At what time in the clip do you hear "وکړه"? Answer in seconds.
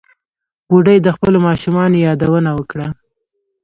2.57-2.87